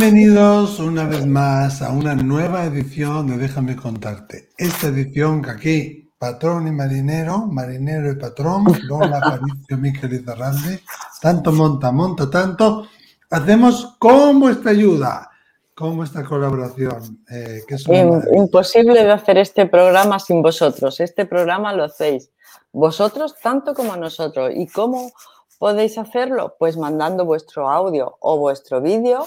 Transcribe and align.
Bienvenidos 0.00 0.78
una 0.78 1.04
vez 1.04 1.26
más 1.26 1.82
a 1.82 1.90
una 1.90 2.14
nueva 2.14 2.64
edición 2.64 3.26
de 3.26 3.36
Déjame 3.36 3.76
contarte. 3.76 4.48
Esta 4.56 4.86
edición 4.86 5.42
que 5.42 5.50
aquí, 5.50 6.10
patrón 6.16 6.68
y 6.68 6.70
marinero, 6.70 7.40
marinero 7.40 8.10
y 8.10 8.14
patrón, 8.14 8.64
Lola, 8.84 9.18
Aparicio, 9.22 9.76
Miquel 9.76 10.14
y 10.14 10.18
Zarralde, 10.20 10.80
tanto 11.20 11.52
monta, 11.52 11.92
monta 11.92 12.30
tanto, 12.30 12.86
hacemos 13.28 13.96
como 13.98 14.48
esta 14.48 14.70
ayuda, 14.70 15.30
como 15.74 16.02
esta 16.02 16.24
colaboración. 16.24 17.22
Eh, 17.30 17.60
que 17.68 17.74
es 17.74 17.84
imposible 18.32 19.04
de 19.04 19.12
hacer 19.12 19.36
este 19.36 19.66
programa 19.66 20.18
sin 20.18 20.40
vosotros. 20.40 20.98
Este 21.00 21.26
programa 21.26 21.74
lo 21.74 21.84
hacéis 21.84 22.30
vosotros 22.72 23.34
tanto 23.42 23.74
como 23.74 23.94
nosotros. 23.98 24.50
¿Y 24.54 24.66
cómo 24.66 25.12
podéis 25.58 25.98
hacerlo? 25.98 26.56
Pues 26.58 26.78
mandando 26.78 27.26
vuestro 27.26 27.68
audio 27.68 28.16
o 28.20 28.38
vuestro 28.38 28.80
vídeo 28.80 29.26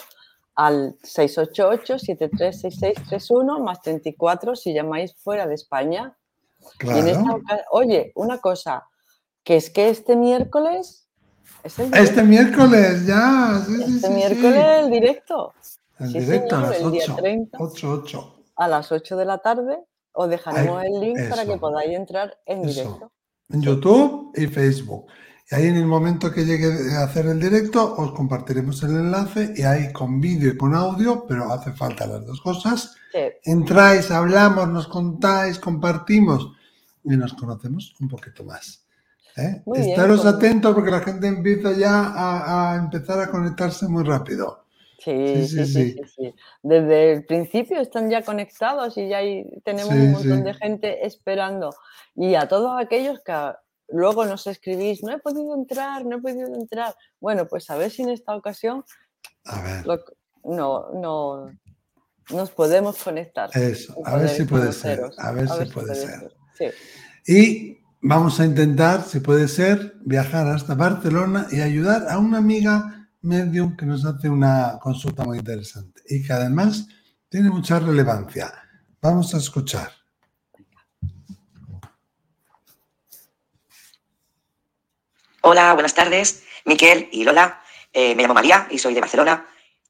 al 0.56 0.98
688-736631 1.00 3.64
más 3.64 3.82
34 3.82 4.56
si 4.56 4.74
llamáis 4.74 5.16
fuera 5.16 5.48
de 5.48 5.56
España. 5.56 6.16
oye, 7.72 8.12
una 8.16 8.38
cosa, 8.38 8.88
que 9.44 9.58
es 9.58 9.70
que 9.70 9.90
este 9.90 10.16
miércoles... 10.16 11.10
este 11.64 12.24
miércoles 12.24 13.06
ya. 13.06 13.62
este 13.88 14.10
miércoles 14.10 14.64
el 14.84 14.90
directo. 14.92 15.54
El 16.00 16.14
directo 16.14 16.56
a 16.56 16.62
las 16.62 16.82
8, 16.82 17.18
8, 17.60 18.46
A 18.56 18.68
las 18.68 18.92
8 18.92 19.18
de 19.18 19.26
la 19.26 19.38
tarde 19.40 19.80
os 20.14 20.30
dejaremos 20.30 20.84
el 20.84 21.00
link 21.00 21.30
para 21.30 21.46
que 21.46 21.58
podáis 21.58 21.96
entrar 21.96 22.36
en 22.46 22.64
directo. 22.64 23.12
En 23.50 23.62
YouTube 23.62 24.32
y 24.36 24.48
Facebook. 24.48 25.08
Y 25.52 25.56
ahí 25.56 25.68
en 25.68 25.76
el 25.76 25.86
momento 25.86 26.32
que 26.32 26.46
llegue 26.46 26.96
a 26.96 27.04
hacer 27.04 27.26
el 27.26 27.40
directo, 27.40 27.96
os 27.98 28.14
compartiremos 28.14 28.82
el 28.84 28.92
enlace 28.92 29.54
y 29.56 29.64
ahí 29.64 29.92
con 29.92 30.22
vídeo 30.22 30.54
y 30.54 30.58
con 30.58 30.74
audio, 30.74 31.26
pero 31.28 31.52
hace 31.52 31.74
falta 31.74 32.08
las 32.08 32.26
dos 32.26 32.42
cosas. 32.42 32.96
Entráis, 33.44 34.10
hablamos, 34.10 34.70
nos 34.70 34.88
contáis, 34.88 35.60
compartimos 35.60 36.52
y 37.04 37.18
nos 37.18 37.34
conocemos 37.34 37.94
un 38.00 38.08
poquito 38.08 38.44
más. 38.44 38.86
¿eh? 39.38 39.62
Estaros 39.76 40.22
pues 40.22 40.34
atentos 40.34 40.74
porque 40.74 40.92
la 40.92 41.02
gente 41.02 41.28
empieza 41.28 41.74
ya 41.74 42.14
a, 42.16 42.76
empezar 42.78 43.20
a 43.20 43.30
conectarse 43.30 43.88
muy 43.88 44.04
rápido. 44.04 44.64
Sí 45.00 45.46
sí 45.48 45.66
sí, 45.66 45.96
sí 46.16 46.34
Desde 46.62 47.12
el 47.12 47.26
principio 47.26 47.82
están 47.82 48.10
ya 48.10 48.22
conectados 48.22 48.98
y 48.98 49.10
ya 49.10 49.20
tenemos 49.66 49.94
un 49.94 50.12
montón 50.14 50.44
de 50.46 50.54
gente 50.54 51.06
esperando. 51.06 51.72
Y 52.16 52.36
a 52.36 52.48
todos 52.48 52.82
aquellos 52.82 53.20
que 53.20 53.34
luego 53.94 54.26
nos 54.26 54.48
escribís, 54.48 55.04
no 55.04 55.14
he 55.14 55.20
podido 55.20 55.54
entrar, 55.56 56.06
no 56.06 56.18
he 56.18 56.22
podido 56.22 56.54
entrar. 56.56 56.96
Bueno, 57.20 57.48
pues 57.48 57.70
a 57.70 57.78
ver 57.78 57.92
si 57.92 58.02
en 58.02 58.10
esta 58.10 58.36
ocasión 58.36 58.84
no, 60.44 60.90
no 60.94 61.52
nos 62.32 62.52
podemos 62.52 63.02
conectar. 63.02 63.50
Eso, 63.56 63.96
a 64.06 64.18
ver 64.18 64.30
si 64.30 64.44
puede 64.44 64.74
ser, 64.74 65.02
a 65.18 65.32
ver, 65.32 65.48
si, 65.48 65.66
puede, 65.66 65.96
ser. 65.96 66.32
Y 67.28 67.78
vamos 68.02 68.40
a 68.40 68.46
intentar, 68.46 69.04
si 69.04 69.20
puede 69.20 69.48
ser, 69.48 69.96
viajar 70.04 70.48
hasta 70.48 70.74
Barcelona 70.74 71.48
y 71.52 71.62
ayudar 71.62 72.08
a 72.10 72.18
una 72.18 72.40
amiga 72.40 73.10
medium 73.22 73.78
que 73.78 73.86
nos 73.86 74.06
hace 74.06 74.30
una 74.30 74.80
consulta 74.82 75.24
muy 75.24 75.38
interesante 75.38 76.02
y 76.10 76.24
que 76.24 76.34
además 76.34 76.88
tiene 77.30 77.50
mucha 77.50 77.80
relevancia. 77.80 78.52
Vamos 79.02 79.34
a 79.34 79.38
escuchar. 79.38 80.03
Hola, 85.46 85.74
buenas 85.74 85.94
tardes, 85.94 86.46
Miquel 86.64 87.10
y 87.12 87.26
Lola. 87.26 87.62
Eh, 87.92 88.16
me 88.16 88.22
llamo 88.22 88.34
María 88.34 88.66
y 88.72 88.78
soy 88.78 88.94
de 88.94 89.02
Barcelona. 89.02 89.46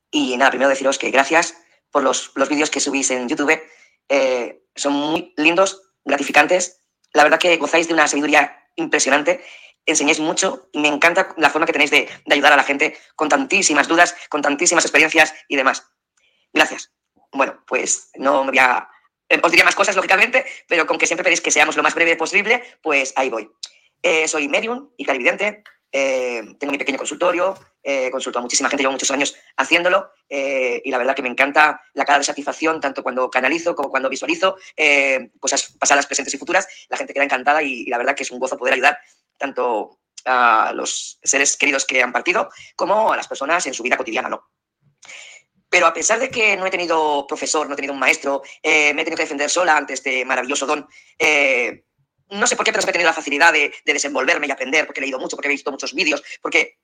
Y 0.10 0.36
nada, 0.36 0.50
primero 0.50 0.68
deciros 0.68 0.98
que 0.98 1.12
gracias 1.12 1.56
por 1.92 2.02
los, 2.02 2.32
los 2.34 2.50
vídeos 2.50 2.72
que 2.72 2.80
subís 2.80 3.12
en 3.12 3.30
YouTube. 3.30 3.62
Eh, 4.10 4.64
son 4.76 4.94
muy 4.94 5.32
lindos, 5.38 5.94
gratificantes. 6.04 6.82
La 7.12 7.22
verdad 7.22 7.38
que 7.38 7.56
gozáis 7.58 7.88
de 7.88 7.94
una 7.94 8.08
sabiduría 8.08 8.66
impresionante. 8.78 9.46
Enseñáis 9.86 10.20
mucho 10.20 10.70
y 10.72 10.80
me 10.80 10.88
encanta 10.88 11.36
la 11.38 11.52
forma 11.52 11.68
que 11.68 11.74
tenéis 11.74 11.92
de, 11.92 12.10
de 12.26 12.34
ayudar 12.34 12.54
a 12.54 12.58
la 12.58 12.64
gente 12.64 12.98
con 13.16 13.30
tantísimas 13.30 13.88
dudas, 13.88 14.16
con 14.30 14.42
tantísimas 14.42 14.86
experiencias 14.86 15.36
y 15.48 15.56
demás. 15.56 15.86
Gracias. 16.52 16.92
Bueno, 17.32 17.64
pues 17.68 18.10
no 18.16 18.44
me 18.44 18.50
voy 18.50 18.60
a 18.60 18.90
eh, 19.30 19.40
os 19.42 19.52
diría 19.52 19.66
más 19.66 19.76
cosas, 19.76 19.96
lógicamente, 19.96 20.46
pero 20.68 20.86
con 20.86 20.98
que 20.98 21.08
siempre 21.08 21.24
pedís 21.24 21.42
que 21.42 21.52
seamos 21.52 21.76
lo 21.76 21.84
más 21.84 21.96
breve 21.96 22.16
posible, 22.16 22.64
pues 22.82 23.14
ahí 23.16 23.30
voy. 23.30 23.50
Eh, 24.04 24.28
soy 24.28 24.50
medium 24.50 24.90
y 24.98 25.06
clarividente. 25.06 25.64
Eh, 25.90 26.42
tengo 26.60 26.72
mi 26.72 26.78
pequeño 26.78 26.98
consultorio, 26.98 27.56
eh, 27.82 28.12
consulto 28.12 28.40
a 28.40 28.42
muchísima 28.42 28.68
gente, 28.68 28.84
llevo 28.84 28.92
muchos 28.92 29.12
años 29.12 29.36
haciéndolo 29.56 30.12
y 30.28 30.90
la 30.90 30.98
verdad 30.98 31.16
que 31.16 31.22
me 31.22 31.30
encanta 31.30 31.80
la 31.94 32.04
cara 32.04 32.18
de 32.18 32.26
satisfacción, 32.26 32.82
tanto 32.82 33.04
cuando 33.04 33.30
canalizo 33.30 33.76
como 33.76 33.92
cuando 33.92 34.10
visualizo 34.10 34.58
cosas 35.40 35.76
pasadas, 35.80 36.08
presentes 36.08 36.34
y 36.34 36.40
futuras. 36.40 36.68
La 36.90 36.98
gente 36.98 37.14
queda 37.14 37.24
encantada 37.24 37.62
y, 37.62 37.86
la 37.86 38.00
verdad 38.00 38.16
que 38.16 38.24
es 38.24 38.32
un 38.32 38.40
gozo 38.40 38.58
poder 38.58 38.74
ayudar 38.74 38.98
tanto 39.38 40.00
a 40.26 40.72
los 40.74 41.20
seres 41.22 41.56
queridos 41.56 41.86
que 41.86 42.02
han 42.02 42.12
partido 42.12 42.50
como 42.76 43.14
a 43.14 43.16
las 43.16 43.28
personas 43.28 43.66
en 43.68 43.76
su 43.76 43.84
vida 43.84 43.96
cotidiana, 43.96 44.28
¿no? 44.28 44.50
Pero 45.70 45.86
a 45.86 45.94
pesar 45.94 46.20
de 46.20 46.32
que 46.32 46.58
no 46.58 46.66
he 46.66 46.72
tenido 46.72 47.28
profesor, 47.28 47.68
no 47.68 47.74
he 47.74 47.76
tenido 47.76 47.94
un 47.94 48.00
maestro, 48.00 48.42
me 48.64 48.90
he 48.90 48.94
tenido 48.96 49.18
que 49.18 49.24
defender 49.24 49.52
sola 49.52 49.78
ante 49.78 49.94
este 49.94 50.26
maravilloso 50.26 50.66
don, 50.66 50.88
no 52.30 52.48
sé 52.48 52.56
por 52.56 52.66
qué, 52.66 52.72
pero 52.72 52.84
he 52.88 52.92
tenido 52.92 53.10
la 53.10 53.14
facilidad 53.14 53.54
de, 53.54 53.74
desenvolverme 53.86 54.48
y 54.48 54.52
aprender, 54.52 54.86
porque 54.86 55.00
he 55.00 55.04
leído 55.04 55.20
mucho, 55.20 55.36
porque 55.36 55.48
he 55.48 55.52
visto 55.52 55.72
muchos 55.72 55.94
vídeos, 55.94 56.24
porque 56.42 56.80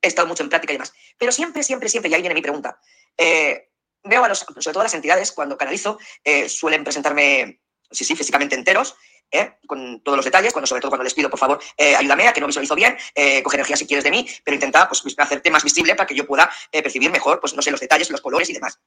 he 0.00 0.08
estado 0.08 0.28
mucho 0.28 0.42
en 0.42 0.48
práctica 0.48 0.72
y 0.72 0.76
demás. 0.76 0.92
Pero 1.16 1.32
siempre, 1.32 1.62
siempre, 1.62 1.88
siempre, 1.88 2.10
y 2.10 2.14
ahí 2.14 2.20
viene 2.20 2.34
mi 2.34 2.42
pregunta, 2.42 2.80
eh, 3.16 3.70
veo 4.04 4.24
a 4.24 4.28
los, 4.28 4.40
sobre 4.40 4.72
todo 4.72 4.80
a 4.80 4.84
las 4.84 4.94
entidades, 4.94 5.32
cuando 5.32 5.56
canalizo, 5.56 5.98
eh, 6.24 6.48
suelen 6.48 6.84
presentarme, 6.84 7.60
sí, 7.90 8.04
sí, 8.04 8.16
físicamente 8.16 8.54
enteros, 8.54 8.96
eh, 9.30 9.58
con 9.66 10.02
todos 10.02 10.16
los 10.16 10.24
detalles, 10.24 10.52
cuando, 10.52 10.66
sobre 10.66 10.80
todo 10.80 10.90
cuando 10.90 11.04
les 11.04 11.12
pido, 11.12 11.28
por 11.28 11.38
favor, 11.38 11.60
ayúdame 11.76 12.28
a 12.28 12.32
que 12.32 12.40
no 12.40 12.46
visualizo 12.46 12.74
bien, 12.74 12.96
coge 13.42 13.56
energía 13.56 13.76
si 13.76 13.86
quieres 13.86 14.04
de 14.04 14.10
mí, 14.10 14.26
pero 14.42 14.54
intenta 14.54 14.88
pues, 14.88 15.04
hacerte 15.18 15.50
más 15.50 15.62
visible 15.62 15.94
para 15.94 16.06
que 16.06 16.14
yo 16.14 16.26
pueda 16.26 16.50
percibir 16.72 17.10
mejor, 17.10 17.38
pues 17.38 17.52
no 17.52 17.60
sé, 17.60 17.70
los 17.70 17.80
detalles, 17.80 18.08
los 18.08 18.22
colores 18.22 18.48
y 18.48 18.54
demás. 18.54 18.80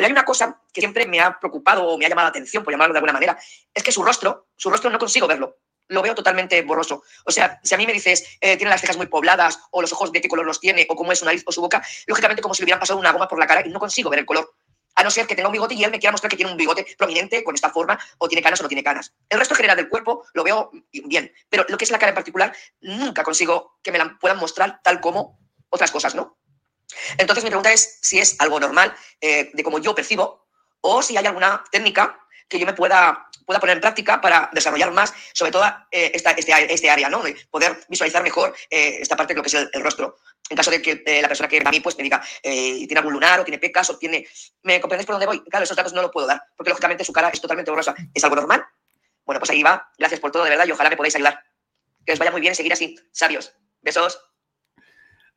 Pero 0.00 0.06
hay 0.06 0.12
una 0.12 0.24
cosa 0.24 0.58
que 0.72 0.80
siempre 0.80 1.06
me 1.06 1.20
ha 1.20 1.38
preocupado 1.38 1.86
o 1.86 1.98
me 1.98 2.06
ha 2.06 2.08
llamado 2.08 2.24
la 2.24 2.30
atención, 2.30 2.64
por 2.64 2.72
llamarlo 2.72 2.94
de 2.94 3.00
alguna 3.00 3.12
manera, 3.12 3.38
es 3.74 3.82
que 3.82 3.92
su 3.92 4.02
rostro, 4.02 4.48
su 4.56 4.70
rostro 4.70 4.88
no 4.88 4.98
consigo 4.98 5.26
verlo. 5.26 5.58
Lo 5.88 6.00
veo 6.00 6.14
totalmente 6.14 6.62
borroso. 6.62 7.02
O 7.26 7.30
sea, 7.30 7.60
si 7.62 7.74
a 7.74 7.76
mí 7.76 7.86
me 7.86 7.92
dices, 7.92 8.38
eh, 8.40 8.56
tiene 8.56 8.70
las 8.70 8.80
cejas 8.80 8.96
muy 8.96 9.08
pobladas, 9.08 9.58
o 9.70 9.82
los 9.82 9.92
ojos 9.92 10.10
de 10.10 10.22
qué 10.22 10.28
color 10.28 10.46
los 10.46 10.58
tiene, 10.58 10.86
o 10.88 10.96
cómo 10.96 11.12
es 11.12 11.18
su 11.18 11.26
nariz 11.26 11.42
o 11.44 11.52
su 11.52 11.60
boca, 11.60 11.84
lógicamente 12.06 12.40
como 12.40 12.54
si 12.54 12.62
le 12.62 12.64
hubieran 12.64 12.80
pasado 12.80 12.98
una 12.98 13.12
goma 13.12 13.28
por 13.28 13.38
la 13.38 13.46
cara 13.46 13.62
y 13.66 13.68
no 13.68 13.78
consigo 13.78 14.08
ver 14.08 14.20
el 14.20 14.24
color. 14.24 14.54
A 14.94 15.04
no 15.04 15.10
ser 15.10 15.26
que 15.26 15.34
tenga 15.34 15.50
un 15.50 15.52
bigote 15.52 15.74
y 15.74 15.84
él 15.84 15.90
me 15.90 15.98
quiera 15.98 16.12
mostrar 16.12 16.30
que 16.30 16.36
tiene 16.38 16.50
un 16.50 16.56
bigote 16.56 16.86
prominente 16.96 17.44
con 17.44 17.54
esta 17.54 17.68
forma, 17.68 18.00
o 18.16 18.26
tiene 18.26 18.40
canas 18.40 18.60
o 18.60 18.62
no 18.62 18.70
tiene 18.70 18.82
canas. 18.82 19.12
El 19.28 19.38
resto 19.38 19.54
general 19.54 19.76
del 19.76 19.90
cuerpo 19.90 20.24
lo 20.32 20.44
veo 20.44 20.70
bien, 20.90 21.30
pero 21.50 21.66
lo 21.68 21.76
que 21.76 21.84
es 21.84 21.90
la 21.90 21.98
cara 21.98 22.08
en 22.08 22.14
particular, 22.14 22.56
nunca 22.80 23.22
consigo 23.22 23.78
que 23.82 23.92
me 23.92 23.98
la 23.98 24.16
puedan 24.18 24.38
mostrar 24.38 24.80
tal 24.82 24.98
como 25.02 25.38
otras 25.68 25.90
cosas, 25.90 26.14
¿no? 26.14 26.39
Entonces 27.18 27.44
mi 27.44 27.50
pregunta 27.50 27.72
es 27.72 27.98
si 28.02 28.18
es 28.18 28.36
algo 28.38 28.60
normal 28.60 28.94
eh, 29.20 29.50
de 29.52 29.62
cómo 29.62 29.78
yo 29.78 29.94
percibo 29.94 30.46
o 30.80 31.02
si 31.02 31.16
hay 31.16 31.26
alguna 31.26 31.62
técnica 31.70 32.18
que 32.48 32.58
yo 32.58 32.66
me 32.66 32.72
pueda, 32.72 33.28
pueda 33.46 33.60
poner 33.60 33.76
en 33.76 33.80
práctica 33.80 34.20
para 34.20 34.50
desarrollar 34.52 34.90
más, 34.90 35.12
sobre 35.32 35.52
todo 35.52 35.64
eh, 35.90 36.10
esta, 36.14 36.32
este, 36.32 36.52
este, 36.72 36.90
área, 36.90 37.08
¿no? 37.08 37.22
De 37.22 37.36
poder 37.50 37.78
visualizar 37.88 38.22
mejor 38.22 38.54
eh, 38.68 38.98
esta 39.00 39.16
parte 39.16 39.34
de 39.34 39.38
lo 39.38 39.42
que 39.42 39.48
es 39.48 39.54
el, 39.54 39.82
rostro. 39.82 40.16
En 40.48 40.56
caso 40.56 40.70
de 40.72 40.82
que 40.82 41.04
la 41.22 41.28
persona 41.28 41.48
que 41.48 41.62
a 41.64 41.70
mí 41.70 41.78
pues, 41.78 41.96
me 41.96 42.02
diga, 42.02 42.20
tiene 42.42 42.96
algún 42.96 43.12
lunar 43.12 43.38
o 43.38 43.44
tiene 43.44 43.58
pecas 43.58 43.88
o 43.90 43.98
tiene... 43.98 44.26
¿Me 44.64 44.80
comprendéis 44.80 45.06
por 45.06 45.14
dónde 45.14 45.26
voy? 45.26 45.44
Claro, 45.44 45.62
esos 45.62 45.76
datos 45.76 45.92
no 45.92 46.02
los 46.02 46.10
puedo 46.10 46.26
dar, 46.26 46.42
porque 46.56 46.70
lógicamente 46.70 47.04
su 47.04 47.12
cara 47.12 47.28
es 47.28 47.40
totalmente 47.40 47.70
borrosa. 47.70 47.94
¿Es 48.12 48.24
algo 48.24 48.34
normal? 48.34 48.66
Bueno, 49.24 49.38
pues 49.38 49.50
ahí 49.50 49.62
va. 49.62 49.88
Gracias 49.96 50.18
por 50.18 50.32
todo, 50.32 50.42
de 50.42 50.50
verdad, 50.50 50.66
y 50.66 50.72
ojalá 50.72 50.90
me 50.90 50.96
podáis 50.96 51.14
ayudar. 51.14 51.44
Que 52.04 52.14
os 52.14 52.18
vaya 52.18 52.32
muy 52.32 52.40
bien 52.40 52.56
seguir 52.56 52.72
así. 52.72 52.96
Sabios. 53.12 53.52
Besos. 53.80 54.29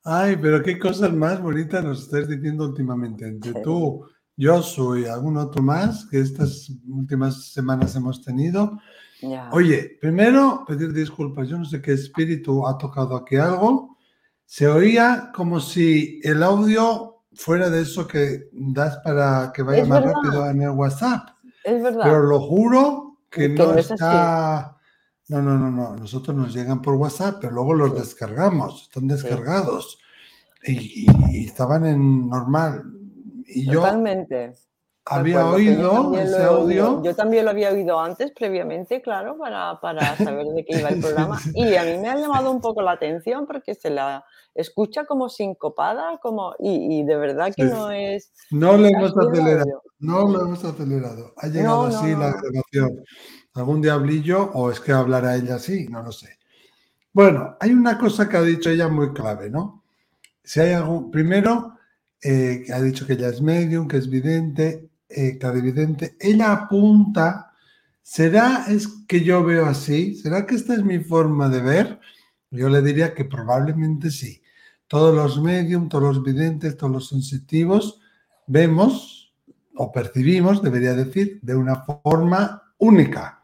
Ay, 0.04 0.38
pero 0.42 0.62
qué 0.62 0.78
cosas 0.78 1.14
más 1.14 1.42
bonitas 1.42 1.84
nos 1.84 2.04
estás 2.04 2.28
diciendo 2.28 2.66
últimamente. 2.66 3.26
Entre 3.26 3.54
tú, 3.62 4.06
yo 4.36 4.62
soy 4.62 5.06
algún 5.06 5.38
otro 5.38 5.62
más 5.62 6.06
que 6.10 6.20
estas 6.20 6.72
últimas 6.88 7.52
semanas 7.54 7.96
hemos 7.96 8.22
tenido. 8.22 8.80
Oye, 9.52 9.98
primero 10.02 10.66
pedir 10.68 10.92
disculpas. 10.92 11.48
Yo 11.48 11.58
no 11.58 11.66
sé 11.66 11.82
qué 11.82 11.94
espíritu 11.94 12.68
ha 12.68 12.78
tocado 12.78 13.16
aquí 13.16 13.38
algo. 13.38 13.98
Se 14.46 14.68
oía 14.68 15.32
como 15.34 15.62
si 15.62 16.20
el 16.24 16.44
audio 16.44 17.24
fuera 17.34 17.70
de 17.70 17.82
eso 17.82 18.06
que 18.06 18.50
das 18.52 18.98
para 18.98 19.52
que 19.54 19.64
vaya 19.64 19.86
más 19.86 20.04
rápido 20.04 20.50
en 20.50 20.62
el 20.62 20.72
WhatsApp. 20.72 21.30
Es 21.64 21.82
verdad. 21.82 22.04
Pero 22.04 22.24
lo 22.24 22.42
juro 22.42 23.20
que, 23.30 23.50
no, 23.50 23.74
está. 23.76 24.73
No, 25.34 25.42
no, 25.42 25.58
no, 25.58 25.72
no. 25.72 25.96
Nosotros 25.96 26.38
nos 26.38 26.54
llegan 26.54 26.80
por 26.80 26.94
WhatsApp, 26.94 27.38
pero 27.42 27.54
luego 27.54 27.74
los 27.74 27.96
descargamos. 27.96 28.84
Están 28.84 29.08
descargados. 29.08 29.98
Y, 30.64 31.08
estaban 31.44 31.88
en 31.88 32.30
normal. 32.30 32.84
Y 33.48 33.66
Totalmente. 33.66 34.54
había 35.06 35.48
oído 35.48 36.16
ese 36.16 36.44
audio. 36.44 37.02
Yo 37.02 37.16
también 37.16 37.46
lo 37.46 37.52
había 37.52 37.72
oído 37.72 38.00
antes, 38.00 38.32
previamente, 38.32 39.02
claro, 39.02 39.36
para, 39.40 39.80
para 39.82 40.16
saber 40.18 40.46
de 40.46 40.66
qué 40.66 40.78
iba 40.78 40.90
el 40.90 41.02
programa. 41.02 41.40
Y 41.56 41.76
a 41.78 41.84
mí 41.84 41.98
me 41.98 42.10
ha 42.10 42.16
llamado 42.16 42.52
un 42.52 42.62
poco 42.62 42.84
la 42.84 42.92
atención 42.92 43.48
porque 43.48 43.74
se 43.74 43.90
la 43.90 44.24
escucha 44.54 45.06
como 45.06 45.30
sincopada, 45.30 46.20
como, 46.22 46.54
y, 46.60 47.04
de 47.04 47.16
verdad 47.16 47.52
que 47.56 47.64
no 47.64 47.90
es. 47.90 48.32
No 48.52 48.78
lo 48.78 48.86
hemos 48.86 49.18
acelerado, 49.18 49.82
no 49.98 50.28
lo 50.28 50.42
hemos 50.42 50.64
acelerado. 50.64 51.34
Ha 51.38 51.48
llegado 51.48 51.86
así 51.86 52.12
la 52.12 52.32
grabación. 52.32 53.04
¿Algún 53.54 53.82
diablillo 53.82 54.52
o 54.54 54.72
es 54.72 54.80
que 54.80 54.92
hablará 54.92 55.36
ella 55.36 55.56
así? 55.56 55.88
No 55.88 56.02
lo 56.02 56.12
sé. 56.12 56.38
Bueno, 57.12 57.56
hay 57.60 57.72
una 57.72 57.98
cosa 57.98 58.28
que 58.28 58.38
ha 58.38 58.42
dicho 58.42 58.70
ella 58.70 58.88
muy 58.88 59.14
clave, 59.14 59.50
¿no? 59.50 59.84
Si 60.44 60.60
hay 60.60 60.74
algún. 60.74 61.12
Primero, 61.12 61.78
eh, 62.22 62.66
ha 62.74 62.82
dicho 62.82 63.06
que 63.06 63.14
ella 63.14 63.30
es 63.30 63.42
medium, 63.42 63.88
que 63.88 63.98
es 63.98 64.10
vidente, 64.10 64.90
eh, 65.08 65.38
clarividente. 65.38 66.18
Ella 66.20 66.52
apunta. 66.52 67.52
¿Será 68.02 68.66
es 68.68 68.88
que 69.08 69.24
yo 69.24 69.44
veo 69.44 69.66
así? 69.66 70.16
¿Será 70.16 70.46
que 70.46 70.56
esta 70.56 70.74
es 70.74 70.84
mi 70.84 71.00
forma 71.00 71.48
de 71.50 71.62
ver? 71.62 72.00
Yo 72.52 72.70
le 72.70 72.82
diría 72.82 73.14
que 73.14 73.26
probablemente 73.26 74.12
sí. 74.12 74.42
Todos 74.88 75.16
los 75.16 75.42
medium, 75.42 75.88
todos 75.90 76.16
los 76.16 76.24
videntes, 76.24 76.76
todos 76.76 76.92
los 76.92 77.10
sensitivos 77.10 78.00
vemos 78.48 79.34
o 79.76 79.92
percibimos, 79.92 80.62
debería 80.62 80.94
decir, 80.94 81.40
de 81.42 81.56
una 81.56 81.84
forma 82.04 82.74
única. 82.78 83.43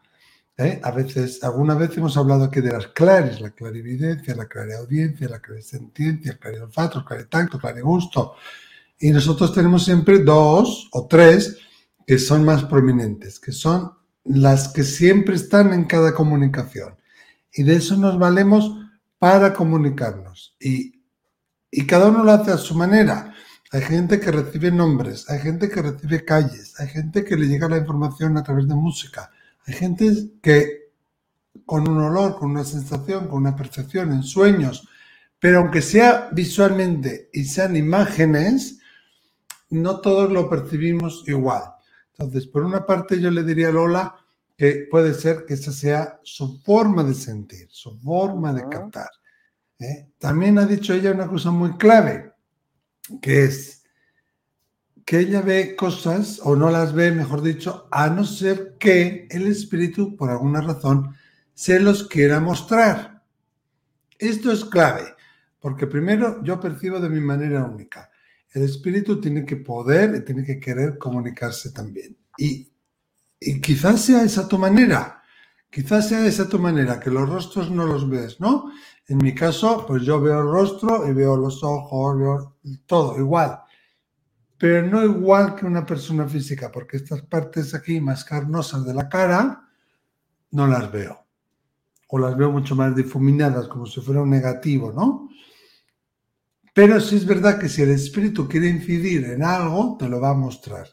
¿Eh? 0.59 0.79
A 0.83 0.91
veces, 0.91 1.43
alguna 1.43 1.73
vez 1.73 1.97
hemos 1.97 2.17
hablado 2.17 2.43
aquí 2.45 2.59
de 2.61 2.73
las 2.73 2.87
clares, 2.87 3.41
la 3.41 3.51
clarividencia, 3.51 4.35
la 4.35 4.47
clareaudiencia, 4.47 5.29
la 5.29 5.39
clarisentiencia, 5.39 6.33
el 6.33 6.39
clariolfato, 6.39 6.99
el 6.99 7.05
claritacto, 7.05 7.57
el 7.57 7.61
clarigusto. 7.61 8.35
Y 8.99 9.11
nosotros 9.11 9.53
tenemos 9.53 9.85
siempre 9.85 10.19
dos 10.19 10.89
o 10.91 11.07
tres 11.07 11.57
que 12.05 12.19
son 12.19 12.43
más 12.43 12.65
prominentes, 12.65 13.39
que 13.39 13.51
son 13.51 13.93
las 14.25 14.67
que 14.67 14.83
siempre 14.83 15.35
están 15.35 15.73
en 15.73 15.85
cada 15.85 16.13
comunicación. 16.13 16.95
Y 17.53 17.63
de 17.63 17.77
eso 17.77 17.95
nos 17.95 18.19
valemos 18.19 18.75
para 19.17 19.53
comunicarnos. 19.53 20.55
Y, 20.59 21.01
y 21.71 21.87
cada 21.87 22.07
uno 22.07 22.23
lo 22.23 22.31
hace 22.31 22.51
a 22.51 22.57
su 22.57 22.75
manera. 22.75 23.33
Hay 23.71 23.81
gente 23.81 24.19
que 24.19 24.31
recibe 24.31 24.71
nombres, 24.71 25.29
hay 25.29 25.39
gente 25.39 25.69
que 25.69 25.81
recibe 25.81 26.25
calles, 26.25 26.79
hay 26.79 26.87
gente 26.87 27.23
que 27.23 27.37
le 27.37 27.47
llega 27.47 27.69
la 27.69 27.77
información 27.77 28.35
a 28.35 28.43
través 28.43 28.67
de 28.67 28.73
música, 28.73 29.31
hay 29.69 29.75
gente 29.75 30.31
que 30.41 30.89
con 31.63 31.87
un 31.87 31.99
olor, 31.99 32.39
con 32.39 32.49
una 32.51 32.63
sensación, 32.63 33.27
con 33.27 33.37
una 33.37 33.55
percepción, 33.55 34.11
en 34.11 34.23
sueños, 34.23 34.87
pero 35.39 35.59
aunque 35.59 35.83
sea 35.83 36.29
visualmente 36.31 37.29
y 37.31 37.45
sean 37.45 37.75
imágenes, 37.75 38.79
no 39.69 40.01
todos 40.01 40.31
lo 40.31 40.49
percibimos 40.49 41.23
igual. 41.27 41.61
Entonces, 42.13 42.47
por 42.47 42.63
una 42.63 42.83
parte 42.83 43.21
yo 43.21 43.29
le 43.29 43.43
diría 43.43 43.67
a 43.67 43.71
Lola 43.71 44.15
que 44.57 44.87
puede 44.89 45.13
ser 45.13 45.45
que 45.45 45.53
esa 45.53 45.71
sea 45.71 46.19
su 46.23 46.59
forma 46.63 47.03
de 47.03 47.13
sentir, 47.13 47.67
su 47.69 47.95
forma 47.99 48.51
de 48.51 48.67
captar. 48.67 49.09
¿eh? 49.77 50.09
También 50.17 50.57
ha 50.57 50.65
dicho 50.65 50.93
ella 50.95 51.11
una 51.11 51.27
cosa 51.27 51.51
muy 51.51 51.77
clave, 51.77 52.33
que 53.21 53.43
es 53.43 53.78
que 55.09 55.17
ella 55.17 55.41
ve 55.41 55.75
cosas 55.75 56.39
o 56.43 56.55
no 56.55 56.69
las 56.69 56.93
ve, 56.93 57.11
mejor 57.11 57.41
dicho, 57.41 57.87
a 57.89 58.11
no 58.11 58.23
ser 58.23 58.75
que 58.77 59.27
el 59.31 59.47
espíritu, 59.47 60.15
por 60.15 60.29
alguna 60.29 60.61
razón, 60.61 61.15
se 61.55 61.79
los 61.79 62.07
quiera 62.07 62.39
mostrar. 62.39 63.23
Esto 64.19 64.51
es 64.51 64.63
clave, 64.63 65.15
porque 65.59 65.87
primero 65.87 66.43
yo 66.43 66.59
percibo 66.59 66.99
de 66.99 67.09
mi 67.09 67.19
manera 67.21 67.63
única. 67.63 68.11
El 68.51 68.61
espíritu 68.61 69.19
tiene 69.19 69.43
que 69.47 69.55
poder 69.55 70.13
y 70.15 70.23
tiene 70.23 70.43
que 70.43 70.59
querer 70.59 70.99
comunicarse 70.99 71.71
también. 71.71 72.15
Y, 72.37 72.71
y 73.39 73.59
quizás 73.61 74.01
sea 74.01 74.21
esa 74.21 74.47
tu 74.47 74.59
manera, 74.59 75.23
quizás 75.71 76.07
sea 76.07 76.23
esa 76.23 76.47
tu 76.47 76.59
manera, 76.59 76.99
que 76.99 77.09
los 77.09 77.27
rostros 77.27 77.71
no 77.71 77.87
los 77.87 78.07
ves, 78.07 78.39
¿no? 78.39 78.71
En 79.07 79.17
mi 79.17 79.33
caso, 79.33 79.87
pues 79.87 80.03
yo 80.03 80.21
veo 80.21 80.41
el 80.41 80.51
rostro 80.51 81.09
y 81.09 81.13
veo 81.13 81.35
los 81.35 81.63
ojos, 81.63 82.19
veo 82.19 82.57
todo 82.85 83.17
igual 83.17 83.59
pero 84.59 84.85
no 84.85 85.03
igual 85.05 85.55
que 85.55 85.65
una 85.65 85.85
persona 85.85 86.27
física, 86.27 86.69
porque 86.69 86.97
estas 86.97 87.21
partes 87.21 87.73
aquí 87.73 88.01
más 88.01 88.25
carnosas 88.25 88.85
de 88.85 88.93
la 88.93 89.07
cara 89.07 89.69
no 90.51 90.67
las 90.67 90.91
veo. 90.91 91.25
O 92.09 92.19
las 92.19 92.35
veo 92.35 92.51
mucho 92.51 92.75
más 92.75 92.93
difuminadas, 92.93 93.69
como 93.69 93.85
si 93.85 94.01
fuera 94.01 94.21
un 94.21 94.29
negativo, 94.29 94.91
¿no? 94.91 95.29
Pero 96.73 96.99
sí 96.99 97.15
es 97.15 97.25
verdad 97.25 97.57
que 97.57 97.69
si 97.69 97.83
el 97.83 97.91
espíritu 97.91 98.49
quiere 98.49 98.67
incidir 98.67 99.23
en 99.25 99.43
algo, 99.43 99.95
te 99.97 100.09
lo 100.09 100.19
va 100.19 100.31
a 100.31 100.35
mostrar. 100.35 100.87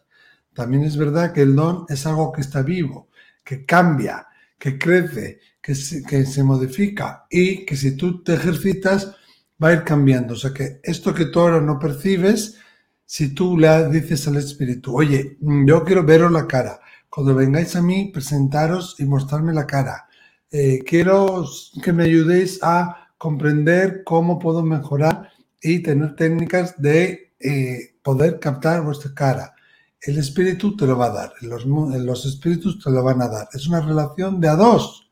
También 0.55 0.85
es 0.85 0.97
verdad 0.97 1.33
que 1.33 1.43
el 1.43 1.57
don 1.57 1.87
es 1.89 2.07
algo 2.07 2.33
que 2.33 2.43
está 2.43 2.63
vivo, 2.63 3.09
que 3.43 3.67
cambia, 3.67 4.29
que 4.59 4.79
crece, 4.79 5.41
que 5.61 5.75
se, 5.75 6.05
que 6.05 6.25
se 6.25 6.45
modifica 6.45 7.27
y 7.29 7.67
que 7.67 7.77
si 7.77 7.97
tú 7.97 8.23
te 8.23 8.35
ejercitas 8.35 9.17
va 9.63 9.69
a 9.69 9.73
ir 9.73 9.83
cambiando. 9.83 10.35
O 10.35 10.37
sea 10.37 10.53
que 10.53 10.81
esto 10.85 11.13
que 11.13 11.27
tú 11.27 11.41
ahora 11.41 11.61
no 11.61 11.81
percibes, 11.81 12.59
si 13.06 13.35
tú 13.35 13.56
le 13.56 13.88
dices 13.88 14.26
al 14.26 14.37
espíritu, 14.37 14.97
oye, 14.97 15.38
yo 15.41 15.85
quiero 15.85 16.05
veros 16.05 16.32
la 16.32 16.47
cara, 16.47 16.81
cuando 17.08 17.35
vengáis 17.35 17.76
a 17.76 17.82
mí, 17.82 18.11
presentaros 18.12 18.97
y 18.99 19.05
mostrarme 19.05 19.55
la 19.55 19.67
cara. 19.67 20.06
Eh, 20.50 20.81
quiero 20.85 21.47
que 21.82 21.93
me 21.93 22.05
ayudéis 22.05 22.58
a 22.62 23.08
comprender 23.17 24.03
cómo 24.05 24.38
puedo 24.38 24.62
mejorar 24.62 25.31
y 25.62 25.82
tener 25.82 26.14
técnicas 26.17 26.81
de 26.81 27.32
eh, 27.41 27.97
poder 28.03 28.38
captar 28.38 28.82
vuestra 28.82 29.14
cara. 29.14 29.55
El 30.00 30.19
espíritu 30.19 30.76
te 30.76 30.87
lo 30.87 30.99
va 30.99 31.06
a 31.06 31.11
dar, 31.11 31.32
los 31.41 32.26
espíritus 32.26 32.82
te 32.82 32.91
lo 32.91 33.03
van 33.03 33.23
a 33.23 33.29
dar. 33.29 33.49
Es 33.53 33.67
una 33.67 33.81
relación 33.81 34.41
de 34.41 34.49
a 34.49 34.56
dos. 34.56 35.11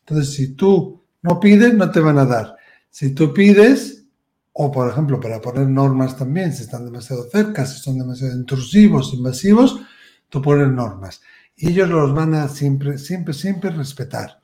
Entonces, 0.00 0.34
si 0.34 0.54
tú 0.54 1.02
no 1.22 1.40
pides, 1.40 1.74
no 1.74 1.90
te 1.90 2.00
van 2.00 2.18
a 2.18 2.24
dar. 2.24 2.56
Si 2.90 3.14
tú 3.14 3.32
pides, 3.32 3.97
o, 4.60 4.72
por 4.72 4.90
ejemplo, 4.90 5.20
para 5.20 5.40
poner 5.40 5.68
normas 5.68 6.16
también, 6.16 6.52
si 6.52 6.64
están 6.64 6.84
demasiado 6.84 7.30
cerca, 7.30 7.64
si 7.64 7.78
son 7.78 7.96
demasiado 7.96 8.34
intrusivos, 8.36 9.14
invasivos, 9.14 9.80
tú 10.28 10.42
pones 10.42 10.66
normas. 10.66 11.22
Y 11.56 11.68
ellos 11.70 11.88
los 11.88 12.12
van 12.12 12.34
a 12.34 12.48
siempre, 12.48 12.98
siempre, 12.98 13.34
siempre 13.34 13.70
respetar. 13.70 14.40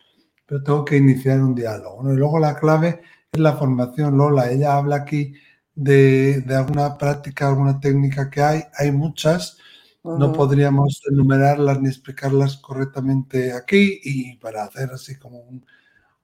Pero 0.46 0.62
tengo 0.62 0.84
que 0.84 0.99
iniciar 0.99 1.40
un 1.43 1.56
diálogo. 1.56 2.12
Y 2.12 2.16
luego 2.16 2.38
la 2.38 2.55
clave 2.55 3.00
es 3.32 3.40
la 3.40 3.55
formación. 3.55 4.17
Lola, 4.17 4.53
ella 4.53 4.77
habla 4.77 4.96
aquí 4.98 5.34
de, 5.74 6.43
de 6.43 6.55
alguna 6.55 6.96
práctica, 6.96 7.48
alguna 7.48 7.81
técnica 7.81 8.31
que 8.31 8.41
hay. 8.41 8.62
Hay 8.79 8.93
muchas. 8.93 9.58
No 10.05 10.32
podríamos 10.32 11.03
enumerarlas 11.10 11.81
ni 11.81 11.89
explicarlas 11.89 12.58
correctamente 12.58 13.53
aquí. 13.53 14.00
Y 14.05 14.36
para 14.36 14.62
hacer 14.62 14.91
así 14.93 15.19
como 15.19 15.41
un, 15.41 15.67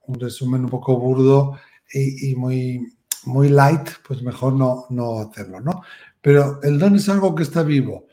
un 0.06 0.20
resumen 0.20 0.62
un 0.66 0.70
poco 0.70 0.96
burdo 0.96 1.58
y, 1.92 2.30
y 2.30 2.36
muy 2.36 2.99
muy 3.26 3.48
light, 3.48 3.88
pues 4.06 4.22
mejor 4.22 4.54
no, 4.54 4.86
no 4.90 5.20
hacerlo, 5.20 5.60
¿no? 5.60 5.82
Pero 6.20 6.60
el 6.62 6.78
don 6.78 6.96
es 6.96 7.08
algo 7.08 7.34
que 7.34 7.42
está 7.42 7.62
vivo. 7.62 8.06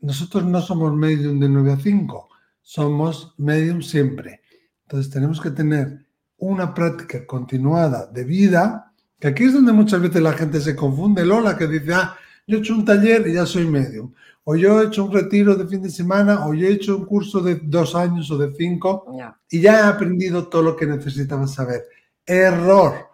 Nosotros 0.00 0.44
no 0.44 0.60
somos 0.60 0.94
medium 0.94 1.38
de 1.38 1.48
9 1.48 1.72
a 1.72 1.76
5, 1.76 2.28
somos 2.62 3.34
medium 3.38 3.82
siempre. 3.82 4.42
Entonces 4.82 5.12
tenemos 5.12 5.40
que 5.40 5.50
tener 5.50 6.06
una 6.38 6.72
práctica 6.74 7.26
continuada 7.26 8.06
de 8.06 8.24
vida, 8.24 8.92
que 9.18 9.28
aquí 9.28 9.44
es 9.44 9.52
donde 9.52 9.72
muchas 9.72 10.00
veces 10.00 10.22
la 10.22 10.32
gente 10.32 10.60
se 10.60 10.74
confunde. 10.74 11.24
Lola 11.24 11.56
que 11.56 11.66
dice, 11.66 11.94
ah, 11.94 12.16
yo 12.46 12.56
he 12.56 12.60
hecho 12.60 12.74
un 12.74 12.84
taller 12.84 13.26
y 13.26 13.34
ya 13.34 13.46
soy 13.46 13.66
medium. 13.66 14.12
O 14.44 14.56
yo 14.56 14.80
he 14.80 14.86
hecho 14.86 15.04
un 15.04 15.12
retiro 15.12 15.54
de 15.54 15.68
fin 15.68 15.82
de 15.82 15.90
semana, 15.90 16.46
o 16.46 16.54
yo 16.54 16.66
he 16.66 16.72
hecho 16.72 16.96
un 16.96 17.04
curso 17.04 17.40
de 17.40 17.56
dos 17.62 17.94
años 17.94 18.30
o 18.30 18.38
de 18.38 18.54
cinco 18.56 19.06
y 19.50 19.60
ya 19.60 19.80
he 19.80 19.82
aprendido 19.82 20.48
todo 20.48 20.62
lo 20.62 20.76
que 20.76 20.86
necesitaba 20.86 21.46
saber. 21.46 21.84
Error 22.24 23.09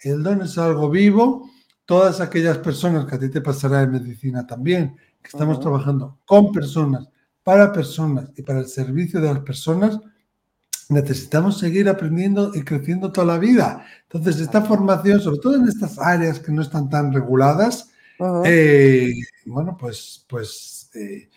el 0.00 0.22
don 0.22 0.42
es 0.42 0.58
algo 0.58 0.90
vivo. 0.90 1.50
Todas 1.84 2.20
aquellas 2.20 2.58
personas 2.58 3.06
que 3.06 3.16
a 3.16 3.18
ti 3.18 3.30
te 3.30 3.40
pasará 3.40 3.82
en 3.82 3.92
medicina 3.92 4.46
también, 4.46 4.96
que 5.22 5.28
estamos 5.28 5.58
trabajando 5.58 6.18
con 6.26 6.52
personas, 6.52 7.08
para 7.42 7.72
personas 7.72 8.30
y 8.36 8.42
para 8.42 8.60
el 8.60 8.66
servicio 8.66 9.20
de 9.20 9.32
las 9.32 9.40
personas, 9.40 9.98
necesitamos 10.88 11.58
seguir 11.58 11.88
aprendiendo 11.88 12.52
y 12.54 12.62
creciendo 12.62 13.12
toda 13.12 13.26
la 13.26 13.38
vida. 13.38 13.86
Entonces, 14.02 14.40
esta 14.40 14.62
formación, 14.62 15.20
sobre 15.20 15.38
todo 15.40 15.56
en 15.56 15.68
estas 15.68 15.98
áreas 15.98 16.40
que 16.40 16.52
no 16.52 16.62
están 16.62 16.88
tan 16.88 17.12
reguladas, 17.12 17.90
eh, 18.44 19.14
bueno, 19.46 19.76
pues, 19.78 20.24
pues 20.28 20.90
eh, 20.94 21.28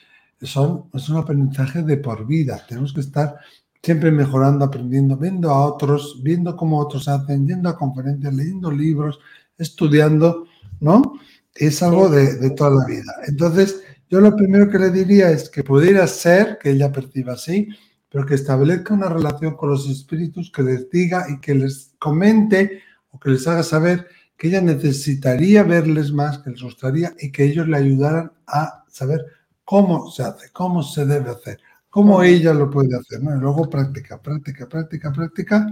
son, 0.42 0.90
es 0.94 1.08
un 1.10 1.18
aprendizaje 1.18 1.84
de 1.84 1.98
por 1.98 2.26
vida. 2.26 2.66
Tenemos 2.68 2.94
que 2.94 3.02
estar 3.02 3.38
siempre 3.84 4.12
mejorando, 4.12 4.66
aprendiendo, 4.66 5.18
viendo 5.18 5.50
a 5.50 5.66
otros, 5.66 6.22
viendo 6.24 6.56
cómo 6.56 6.80
otros 6.80 7.08
hacen, 7.08 7.48
yendo 7.48 7.70
a 7.70 7.78
conferencias, 7.78 8.34
leyendo 8.34 8.72
libros, 8.72 9.20
estudiando, 9.58 10.46
¿no? 10.80 11.14
Es 11.56 11.82
algo 11.82 12.10
de, 12.10 12.50
toda 12.52 12.70
la 12.72 12.86
vida. 12.86 13.14
Entonces, 13.28 13.84
yo 14.10 14.22
lo 14.22 14.36
primero 14.36 14.70
que 14.70 14.80
le 14.80 14.90
diría 14.92 15.32
es 15.32 15.50
que 15.50 15.64
pudiera 15.64 16.06
ser 16.08 16.58
que 16.62 16.72
ella 16.72 16.92
perciba 16.92 17.34
así, 17.34 17.70
pero 18.10 18.26
que 18.26 18.36
establezca 18.36 18.94
una 18.94 19.10
relación 19.10 19.56
con 19.56 19.70
los 19.70 19.90
espíritus, 19.90 20.52
que 20.52 20.64
les 20.64 20.90
diga 20.90 21.26
y 21.30 21.40
que 21.40 21.56
les 21.56 21.94
comente 21.98 22.82
o 23.12 23.20
que 23.20 23.32
les 23.32 23.48
haga 23.48 23.64
saber 23.64 24.08
que 24.38 24.48
ella 24.48 24.62
necesitaría 24.62 25.64
verles 25.64 26.12
más, 26.12 26.40
que 26.40 26.50
les 26.50 26.62
gustaría 26.62 27.14
y 27.20 27.32
que 27.32 27.46
ellos 27.46 27.68
le 27.68 27.78
ayudaran 27.78 28.32
a 28.48 28.86
saber 28.90 29.26
cómo 29.64 30.10
se 30.12 30.24
hace, 30.24 30.50
cómo 30.52 30.84
se 30.84 31.06
debe 31.06 31.30
hacer, 31.30 31.60
cómo 31.92 32.24
ella 32.24 32.54
lo 32.54 32.72
puede 32.72 32.98
hacer, 32.98 33.22
¿no? 33.22 33.36
Y 33.36 33.40
luego 33.40 33.70
práctica, 33.70 34.20
práctica, 34.20 34.68
práctica, 34.68 35.12
práctica, 35.12 35.68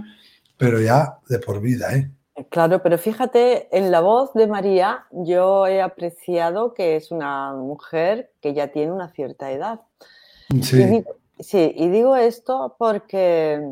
pero 0.56 0.80
ya 0.80 1.18
de 1.28 1.40
por 1.40 1.60
vida, 1.60 1.96
¿eh? 1.96 2.10
Claro, 2.50 2.82
pero 2.82 2.96
fíjate, 2.96 3.76
en 3.76 3.90
la 3.90 4.00
voz 4.00 4.32
de 4.34 4.46
María 4.46 5.06
yo 5.10 5.66
he 5.66 5.82
apreciado 5.82 6.74
que 6.74 6.96
es 6.96 7.10
una 7.10 7.52
mujer 7.54 8.30
que 8.40 8.54
ya 8.54 8.68
tiene 8.68 8.92
una 8.92 9.08
cierta 9.08 9.50
edad. 9.50 9.80
Sí. 10.62 11.04
sí, 11.38 11.72
y 11.76 11.88
digo 11.88 12.16
esto 12.16 12.76
porque 12.78 13.62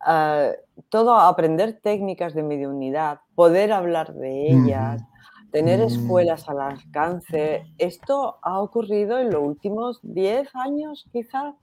ah, 0.00 0.50
todo 0.88 1.18
aprender 1.18 1.80
técnicas 1.82 2.34
de 2.34 2.42
mediunidad, 2.42 3.20
poder 3.34 3.72
hablar 3.72 4.14
de 4.14 4.50
ellas, 4.50 5.02
tener 5.50 5.80
mm. 5.80 5.82
escuelas 5.82 6.48
al 6.48 6.60
alcance, 6.60 7.66
esto 7.78 8.38
ha 8.42 8.60
ocurrido 8.60 9.18
en 9.18 9.30
los 9.30 9.42
últimos 9.42 10.00
10 10.02 10.48
años, 10.54 11.06
quizás 11.12 11.54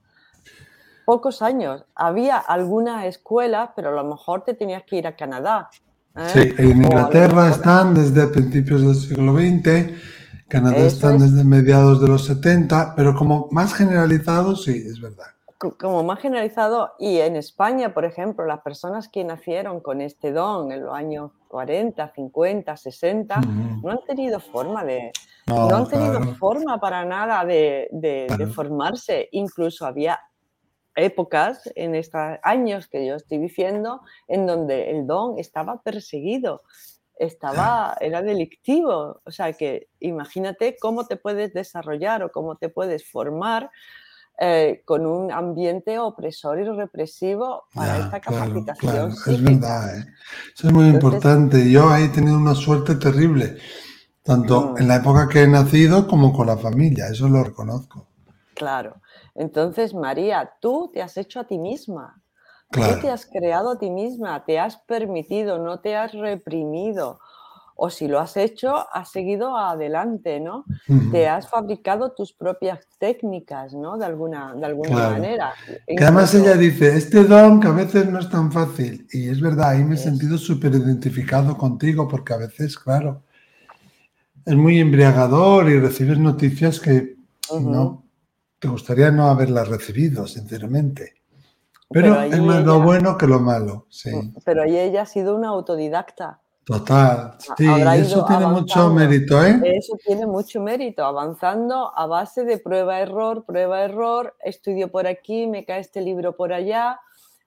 pocos 1.07 1.41
años. 1.41 1.85
Había 1.95 2.35
alguna 2.37 3.05
escuela, 3.05 3.71
pero 3.77 3.89
a 3.89 3.93
lo 3.93 4.03
mejor 4.03 4.43
te 4.43 4.53
tenías 4.53 4.83
que 4.83 4.97
ir 4.97 5.07
a 5.07 5.15
Canadá 5.15 5.69
¿Eh? 6.17 6.29
Sí, 6.33 6.53
en 6.57 6.83
Inglaterra 6.83 7.49
están 7.49 7.93
desde 7.93 8.27
principios 8.27 8.81
del 8.81 8.95
siglo 8.95 9.33
XX, 9.33 9.93
Canadá 10.47 10.77
están 10.77 11.19
desde 11.19 11.43
mediados 11.43 12.01
de 12.01 12.07
los 12.07 12.25
70, 12.25 12.93
pero 12.95 13.13
como 13.13 13.47
más 13.51 13.73
generalizado, 13.75 14.55
sí, 14.55 14.71
es 14.71 14.99
verdad. 14.99 15.27
Como 15.79 16.03
más 16.03 16.19
generalizado, 16.19 16.93
y 16.99 17.19
en 17.19 17.35
España, 17.35 17.93
por 17.93 18.05
ejemplo, 18.05 18.45
las 18.45 18.61
personas 18.61 19.09
que 19.09 19.23
nacieron 19.23 19.79
con 19.79 20.01
este 20.01 20.31
don 20.31 20.71
en 20.71 20.85
los 20.85 20.95
años 20.95 21.31
40, 21.49 22.13
50, 22.15 22.77
60, 22.77 23.41
no 23.83 23.91
han 23.91 24.03
tenido 24.07 24.39
forma 24.39 24.83
de, 24.83 25.11
no, 25.47 25.67
han 25.69 25.87
tenido 25.87 26.21
forma 26.35 26.79
para 26.79 27.05
nada 27.05 27.45
de, 27.45 27.87
de, 27.91 28.47
formarse. 28.47 29.29
Incluso 29.31 29.85
había 29.85 30.19
épocas, 30.97 31.61
en 31.75 31.95
estos 31.95 32.21
años 32.43 32.87
que 32.87 33.05
yo 33.05 33.15
estoy 33.15 33.37
diciendo, 33.37 34.01
en 34.27 34.45
donde 34.45 34.91
el 34.91 35.07
don 35.07 35.39
estaba 35.39 35.81
perseguido, 35.81 36.63
estaba, 37.17 37.95
era 38.01 38.21
delictivo. 38.21 39.21
O 39.23 39.31
sea 39.31 39.53
que 39.53 39.87
imagínate 39.99 40.75
cómo 40.79 41.05
te 41.05 41.15
puedes 41.15 41.53
desarrollar 41.53 42.23
o 42.23 42.31
cómo 42.31 42.57
te 42.57 42.69
puedes 42.69 43.09
formar 43.09 43.69
eh, 44.39 44.81
con 44.85 45.05
un 45.05 45.31
ambiente 45.31 45.97
opresor 45.99 46.59
y 46.59 46.63
represivo 46.63 47.65
para 47.73 47.99
esta 47.99 48.19
capacitación. 48.19 49.11
Es 49.11 49.43
verdad, 49.43 49.97
¿eh? 49.97 50.05
eso 50.55 50.67
es 50.67 50.73
muy 50.73 50.87
importante. 50.87 51.71
Yo 51.71 51.89
ahí 51.89 52.05
he 52.05 52.09
tenido 52.09 52.37
una 52.37 52.53
suerte 52.55 52.95
terrible, 52.95 53.57
tanto 54.23 54.73
mm. 54.73 54.77
en 54.81 54.87
la 54.87 54.95
época 54.97 55.27
que 55.27 55.43
he 55.43 55.47
nacido 55.47 56.07
como 56.07 56.33
con 56.33 56.47
la 56.47 56.57
familia, 56.57 57.07
eso 57.07 57.27
lo 57.27 57.43
reconozco. 57.43 58.07
Claro. 58.53 59.01
Entonces, 59.37 59.93
María, 59.93 60.51
tú 60.59 60.89
te 60.93 61.01
has 61.01 61.15
hecho 61.15 61.39
a 61.39 61.45
ti 61.45 61.57
misma. 61.57 62.21
Tú 62.69 62.81
te 63.01 63.09
has 63.09 63.25
creado 63.25 63.71
a 63.71 63.79
ti 63.79 63.89
misma, 63.89 64.43
te 64.43 64.59
has 64.59 64.75
permitido, 64.75 65.57
no 65.57 65.79
te 65.79 65.95
has 65.95 66.11
reprimido. 66.11 67.19
O 67.75 67.89
si 67.91 68.07
lo 68.07 68.19
has 68.19 68.35
hecho, 68.35 68.73
has 68.91 69.11
seguido 69.11 69.55
adelante, 69.55 70.39
¿no? 70.39 70.65
Te 71.11 71.27
has 71.27 71.47
fabricado 71.47 72.11
tus 72.11 72.33
propias 72.33 72.79
técnicas, 72.97 73.73
¿no? 73.73 73.97
De 73.97 74.05
alguna, 74.05 74.55
de 74.55 74.65
alguna 74.65 75.11
manera. 75.11 75.53
Que 75.85 76.03
además 76.03 76.33
ella 76.33 76.55
dice, 76.55 76.97
este 76.97 77.23
don 77.23 77.59
que 77.61 77.67
a 77.67 77.71
veces 77.71 78.09
no 78.09 78.19
es 78.19 78.29
tan 78.29 78.51
fácil. 78.51 79.07
Y 79.11 79.29
es 79.29 79.39
verdad, 79.39 79.69
ahí 79.69 79.83
me 79.83 79.93
he 79.93 79.99
sentido 79.99 80.39
súper 80.39 80.73
identificado 80.73 81.55
contigo 81.55 82.07
porque 82.07 82.33
a 82.33 82.37
veces, 82.37 82.77
claro, 82.77 83.21
es 84.43 84.55
muy 84.55 84.79
embriagador 84.79 85.69
y 85.69 85.79
recibes 85.79 86.17
noticias 86.17 86.79
que 86.79 87.15
no, 87.61 88.06
te 88.59 88.67
gustaría 88.67 89.11
no 89.11 89.27
haberla 89.27 89.63
recibido, 89.63 90.27
sinceramente. 90.27 91.13
Pero, 91.89 92.21
es 92.21 92.39
más 92.41 92.65
lo 92.65 92.81
bueno 92.81 93.17
que 93.17 93.27
lo 93.27 93.39
malo, 93.39 93.85
sí. 93.89 94.11
Pero 94.43 94.63
ahí 94.63 94.77
ella 94.77 95.03
ha 95.03 95.05
sido 95.05 95.35
una 95.35 95.49
autodidacta. 95.49 96.41
Total, 96.65 97.37
sí, 97.57 97.65
eso 97.65 98.25
tiene 98.25 98.45
mucho 98.45 98.93
mérito, 98.93 99.41
¿eh? 99.41 99.57
Eso 99.63 99.95
tiene 100.05 100.25
mucho 100.25 100.59
mérito, 100.61 101.05
avanzando 101.05 101.97
a 101.97 102.07
base 102.07 102.43
de 102.43 102.57
prueba-error, 102.57 103.45
prueba-error, 103.45 104.35
estudio 104.43 104.91
por 104.91 105.07
aquí, 105.07 105.47
me 105.47 105.63
cae 105.63 105.79
este 105.79 106.01
libro 106.01 106.35
por 106.35 106.51
allá, 106.51 106.99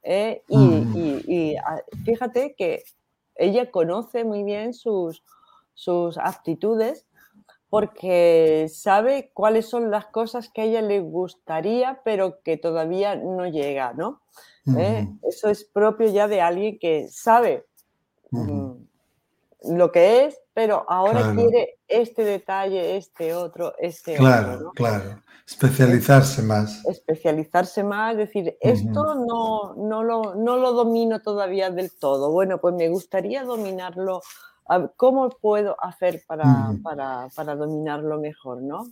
¿eh? 0.03 0.43
y, 0.49 0.57
mm. 0.57 1.23
y, 1.27 1.57
ah, 1.57 1.83
fíjate 2.03 2.55
que 2.57 2.83
ella 3.35 3.71
conoce 3.71 4.25
muy 4.25 4.43
bien 4.43 4.73
sus, 4.73 5.23
sus 5.75 6.17
aptitudes 6.17 7.05
porque 7.71 8.69
sabe 8.69 9.31
cuáles 9.33 9.69
son 9.69 9.91
las 9.93 10.07
cosas 10.07 10.49
que 10.49 10.61
a 10.61 10.65
ella 10.65 10.83
le 10.83 11.01
gustaría, 11.01 12.01
pero 12.05 12.43
que 12.43 12.57
todavía 12.57 13.15
no 13.15 13.47
llega, 13.47 13.93
¿no? 13.95 14.21
¿Eh? 14.77 15.09
Eso 15.23 15.49
es 15.49 15.65
propio 15.65 16.09
ya 16.09 16.29
de 16.29 16.41
alguien 16.41 16.79
que 16.79 17.09
sabe 17.09 17.67
mm, 18.31 18.73
lo 19.77 19.91
que 19.93 20.27
es, 20.27 20.39
pero 20.53 20.85
ahora 20.89 21.33
quiere 21.35 21.79
este 21.89 22.25
detalle, 22.25 22.97
este 22.97 23.35
otro, 23.35 23.75
este 23.79 24.17
claro, 24.17 24.55
otro. 24.55 24.73
Claro, 24.73 25.03
claro. 25.05 25.23
Especializarse 25.47 26.43
más. 26.43 26.85
Especializarse 26.87 27.83
más, 27.83 28.17
decir, 28.17 28.57
esto 28.61 29.15
no, 29.15 29.75
no, 29.75 30.05
lo, 30.05 30.35
no 30.35 30.57
lo 30.57 30.73
domino 30.73 31.21
todavía 31.21 31.71
del 31.71 31.91
todo. 31.93 32.31
Bueno, 32.31 32.61
pues 32.61 32.75
me 32.75 32.89
gustaría 32.89 33.43
dominarlo 33.43 34.23
¿Cómo 34.97 35.29
puedo 35.31 35.77
hacer 35.83 36.23
para, 36.27 36.73
para, 37.35 37.57
dominarlo 37.57 38.21
mejor? 38.21 38.63
¿no? 38.63 38.87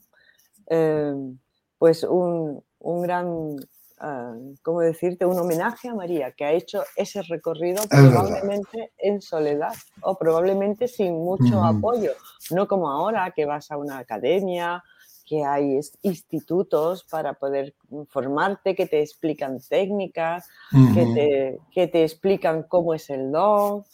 Em, 0.67 1.39
pues 1.79 2.03
un, 2.03 2.63
un 2.81 3.03
gran, 3.03 3.57
ah, 4.01 4.35
¿cómo 4.63 4.81
decirte? 4.81 5.25
Un 5.25 5.39
homenaje 5.39 5.89
a 5.89 5.95
María, 5.95 6.33
que 6.33 6.45
ha 6.45 6.53
hecho 6.53 6.83
ese 6.97 7.23
recorrido 7.23 7.83
probablemente 7.89 8.93
en 8.99 9.21
soledad 9.21 9.75
o 10.03 10.17
probablemente 10.17 10.89
sin 10.89 11.15
mucho 11.15 11.63
apoyo, 11.63 12.13
no 12.51 12.67
como 12.67 12.91
ahora 12.91 13.33
que 13.35 13.45
vas 13.45 13.71
a 13.71 13.77
una 13.77 13.99
academia, 13.99 14.83
que 15.29 15.45
hay 15.45 15.79
institutos 16.03 17.05
para 17.05 17.35
poder 17.35 17.75
formarte, 18.09 18.75
que 18.75 18.87
te 18.87 19.03
explican 19.03 19.59
técnicas, 19.61 20.49
que, 20.95 21.05
te, 21.15 21.59
que 21.71 21.87
te 21.87 22.03
explican 22.03 22.63
cómo 22.63 22.95
es 22.95 23.11
el 23.11 23.31
don. 23.31 23.85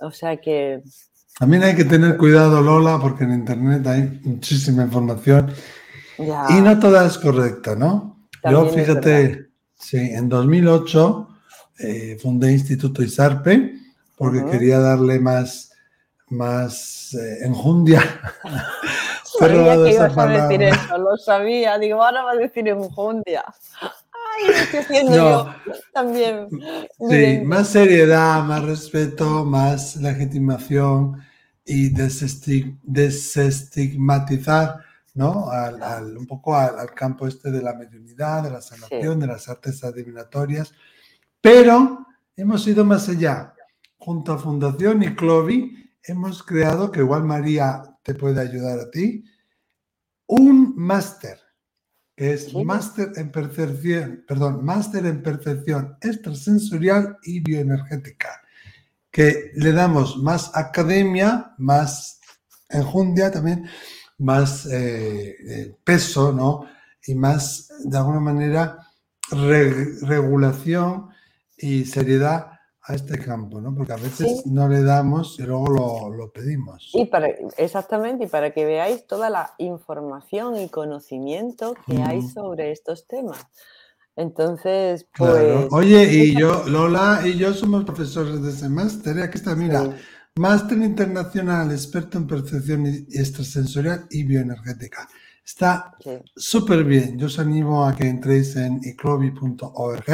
O 0.00 0.10
sea 0.10 0.36
que 0.38 0.82
también 1.40 1.62
hay 1.62 1.74
que 1.74 1.86
tener 1.86 2.18
cuidado, 2.18 2.60
Lola, 2.60 2.98
porque 3.00 3.24
en 3.24 3.32
Internet 3.32 3.86
hay 3.86 4.20
muchísima 4.24 4.82
información 4.82 5.50
y 6.18 6.60
no 6.60 6.78
toda 6.78 7.06
es 7.06 7.16
correcta, 7.16 7.74
¿no? 7.74 8.28
Yo, 8.44 8.68
fíjate, 8.68 9.46
sí, 9.74 9.96
en 9.96 10.28
2008 10.28 11.28
eh, 11.78 12.18
fundé 12.20 12.52
Instituto 12.52 13.02
ISARPE 13.02 13.74
porque 14.18 14.44
quería 14.50 14.80
darle 14.80 15.18
más, 15.18 15.72
más 16.28 17.14
eh, 17.14 17.46
enjundia. 17.46 18.02
sabía 19.38 19.76
que 19.82 19.92
ibas 19.94 20.18
a 20.18 20.26
decir 20.26 20.62
eso, 20.62 20.98
lo 20.98 21.16
sabía. 21.16 21.78
Digo, 21.78 22.04
ahora 22.04 22.22
va 22.22 22.32
a 22.32 22.36
decir 22.36 22.68
enjundia. 22.68 23.46
Ay, 23.80 24.52
estoy 24.56 24.80
haciendo 24.80 25.14
yo 25.14 25.54
también. 25.94 26.48
Sí, 27.08 27.40
más 27.46 27.68
seriedad, 27.68 28.44
más 28.44 28.62
respeto, 28.62 29.46
más 29.46 29.96
legitimación 29.96 31.29
y 31.70 31.90
desestigmatizar 31.90 34.80
¿no? 35.14 35.48
Al, 35.50 36.16
un 36.16 36.26
poco 36.26 36.56
al, 36.56 36.92
campo 36.94 37.28
este 37.28 37.50
de 37.50 37.62
la 37.62 37.74
mediunidad, 37.74 38.42
de 38.42 38.50
la 38.50 38.60
sanación, 38.60 39.20
de 39.20 39.28
las 39.28 39.48
artes 39.48 39.82
adivinatorias. 39.84 40.74
Pero 41.40 42.06
hemos 42.36 42.66
ido 42.66 42.84
más 42.84 43.08
allá. 43.08 43.54
Junto 43.98 44.32
a 44.32 44.38
Fundación 44.38 45.02
y 45.02 45.14
Clovi 45.14 45.90
hemos 46.02 46.42
creado, 46.42 46.90
que 46.90 47.00
igual 47.00 47.24
María 47.24 47.82
te 48.02 48.14
puede 48.14 48.40
ayudar 48.40 48.80
a 48.80 48.90
ti, 48.90 49.24
un 50.26 50.74
máster, 50.76 51.38
que 52.16 52.32
es 52.32 52.54
máster 52.54 53.12
en 53.16 53.30
percepción, 53.30 54.24
perdón, 54.26 54.64
máster 54.64 55.04
en 55.06 55.22
percepción 55.22 55.96
extrasensorial 56.00 57.18
y 57.22 57.40
bioenergética 57.40 58.40
que 59.10 59.50
le 59.54 59.72
damos 59.72 60.16
más 60.16 60.56
academia, 60.56 61.54
más 61.58 62.20
enjundia 62.68 63.30
también, 63.30 63.66
más 64.18 64.66
eh, 64.66 65.36
eh, 65.48 65.76
peso, 65.82 66.32
¿no? 66.32 66.66
Y 67.06 67.14
más, 67.14 67.68
de 67.84 67.96
alguna 67.96 68.20
manera, 68.20 68.78
regulación 69.30 71.08
y 71.56 71.84
seriedad 71.84 72.52
a 72.82 72.94
este 72.94 73.18
campo, 73.18 73.60
¿no? 73.60 73.74
Porque 73.74 73.92
a 73.92 73.96
veces 73.96 74.46
no 74.46 74.68
le 74.68 74.82
damos 74.82 75.38
y 75.38 75.42
luego 75.42 76.10
lo, 76.10 76.32
pedimos. 76.32 76.90
Y 76.94 77.06
para, 77.06 77.28
exactamente, 77.56 78.24
y 78.24 78.26
para 78.26 78.52
que 78.52 78.64
veáis 78.64 79.06
toda 79.06 79.30
la 79.30 79.54
información 79.58 80.56
y 80.56 80.68
conocimiento 80.68 81.74
que 81.86 82.02
hay 82.02 82.22
sobre 82.22 82.72
estos 82.72 83.06
temas. 83.06 83.46
Entonces, 84.20 85.06
pues... 85.16 85.66
Oye, 85.70 86.12
y 86.12 86.38
yo, 86.38 86.64
Lola 86.68 87.22
y 87.24 87.38
yo 87.38 87.54
somos 87.54 87.84
profesores 87.84 88.42
de 88.42 88.50
ese 88.50 88.68
máster. 88.68 89.18
Aquí 89.22 89.38
está, 89.38 89.56
mira, 89.56 89.96
máster 90.36 90.76
internacional, 90.76 91.70
experto 91.72 92.18
en 92.18 92.26
percepción 92.26 92.86
extrasensorial 92.86 94.06
y 94.10 94.24
bioenergética. 94.24 95.08
Está 95.42 95.96
súper 96.36 96.84
bien. 96.84 97.18
Yo 97.18 97.28
os 97.28 97.38
animo 97.38 97.86
a 97.86 97.96
que 97.96 98.06
entréis 98.06 98.56
en 98.56 98.78
iclobi.org. 98.84 100.04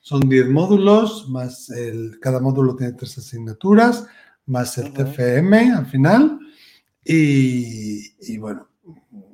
Son 0.00 0.20
10 0.20 0.48
módulos, 0.48 1.28
más 1.28 1.68
el, 1.68 2.18
cada 2.20 2.40
módulo 2.40 2.74
tiene 2.74 2.94
tres 2.94 3.18
asignaturas, 3.18 4.06
más 4.46 4.78
el 4.78 4.94
TFM 4.94 5.72
al 5.72 5.86
final. 5.86 6.40
Y, 7.04 8.38
bueno, 8.38 8.69